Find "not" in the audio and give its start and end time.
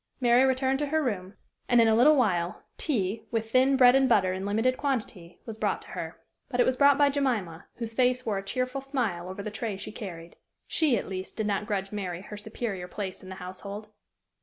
11.45-11.67